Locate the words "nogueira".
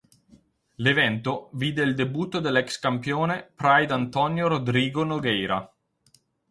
5.03-5.71